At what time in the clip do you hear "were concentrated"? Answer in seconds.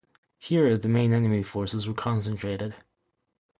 1.87-2.73